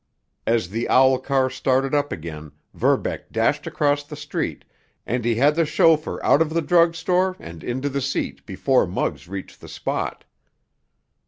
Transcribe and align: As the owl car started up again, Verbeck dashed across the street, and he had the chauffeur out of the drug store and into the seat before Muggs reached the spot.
As 0.47 0.69
the 0.69 0.89
owl 0.89 1.19
car 1.19 1.47
started 1.51 1.93
up 1.93 2.11
again, 2.11 2.53
Verbeck 2.73 3.31
dashed 3.31 3.67
across 3.67 4.03
the 4.03 4.15
street, 4.15 4.65
and 5.05 5.23
he 5.23 5.35
had 5.35 5.53
the 5.53 5.63
chauffeur 5.63 6.19
out 6.25 6.41
of 6.41 6.55
the 6.55 6.61
drug 6.63 6.95
store 6.95 7.35
and 7.39 7.63
into 7.63 7.87
the 7.87 8.01
seat 8.01 8.43
before 8.47 8.87
Muggs 8.87 9.27
reached 9.27 9.61
the 9.61 9.69
spot. 9.69 10.25